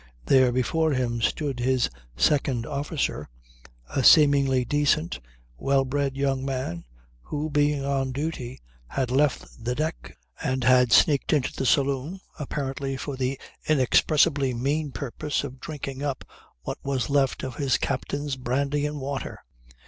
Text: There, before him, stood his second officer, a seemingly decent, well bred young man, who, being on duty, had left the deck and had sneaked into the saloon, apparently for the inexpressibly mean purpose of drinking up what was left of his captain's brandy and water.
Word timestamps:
There, 0.25 0.51
before 0.51 0.93
him, 0.93 1.21
stood 1.21 1.59
his 1.59 1.87
second 2.17 2.65
officer, 2.65 3.29
a 3.87 4.03
seemingly 4.03 4.65
decent, 4.65 5.19
well 5.57 5.85
bred 5.85 6.17
young 6.17 6.43
man, 6.43 6.85
who, 7.21 7.51
being 7.51 7.85
on 7.85 8.11
duty, 8.11 8.59
had 8.87 9.11
left 9.11 9.47
the 9.63 9.75
deck 9.75 10.17
and 10.41 10.63
had 10.63 10.91
sneaked 10.91 11.33
into 11.33 11.53
the 11.53 11.67
saloon, 11.67 12.19
apparently 12.39 12.97
for 12.97 13.15
the 13.15 13.39
inexpressibly 13.69 14.55
mean 14.55 14.91
purpose 14.91 15.43
of 15.43 15.59
drinking 15.59 16.01
up 16.01 16.25
what 16.63 16.79
was 16.81 17.11
left 17.11 17.43
of 17.43 17.57
his 17.57 17.77
captain's 17.77 18.37
brandy 18.37 18.87
and 18.87 18.99
water. 18.99 19.43